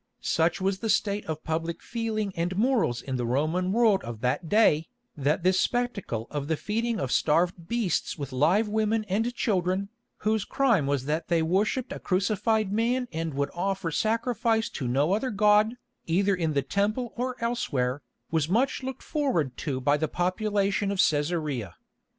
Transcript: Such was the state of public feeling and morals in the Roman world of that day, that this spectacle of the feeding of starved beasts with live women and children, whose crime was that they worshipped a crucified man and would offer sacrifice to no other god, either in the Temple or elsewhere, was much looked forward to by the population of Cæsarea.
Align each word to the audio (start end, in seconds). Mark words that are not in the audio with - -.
Such 0.23 0.59
was 0.59 0.79
the 0.79 0.89
state 0.89 1.27
of 1.27 1.43
public 1.43 1.83
feeling 1.83 2.33
and 2.35 2.57
morals 2.57 3.03
in 3.03 3.17
the 3.17 3.25
Roman 3.27 3.71
world 3.71 4.01
of 4.03 4.21
that 4.21 4.49
day, 4.49 4.87
that 5.15 5.43
this 5.43 5.59
spectacle 5.59 6.25
of 6.31 6.47
the 6.47 6.57
feeding 6.57 6.99
of 6.99 7.11
starved 7.11 7.67
beasts 7.67 8.17
with 8.17 8.31
live 8.31 8.67
women 8.67 9.03
and 9.07 9.31
children, 9.35 9.89
whose 10.17 10.43
crime 10.43 10.87
was 10.87 11.05
that 11.05 11.27
they 11.27 11.43
worshipped 11.43 11.91
a 11.93 11.99
crucified 11.99 12.73
man 12.73 13.09
and 13.13 13.35
would 13.35 13.51
offer 13.53 13.91
sacrifice 13.91 14.69
to 14.69 14.87
no 14.87 15.13
other 15.13 15.29
god, 15.29 15.75
either 16.07 16.33
in 16.33 16.53
the 16.53 16.63
Temple 16.63 17.13
or 17.15 17.35
elsewhere, 17.39 18.01
was 18.31 18.49
much 18.49 18.81
looked 18.81 19.03
forward 19.03 19.55
to 19.57 19.79
by 19.79 19.97
the 19.97 20.07
population 20.07 20.89
of 20.89 20.97
Cæsarea. 20.97 21.73